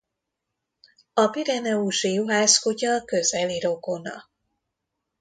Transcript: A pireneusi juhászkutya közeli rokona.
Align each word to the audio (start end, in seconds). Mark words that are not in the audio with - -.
A 1.13 1.27
pireneusi 1.27 2.13
juhászkutya 2.13 3.05
közeli 3.05 3.59
rokona. 3.59 4.29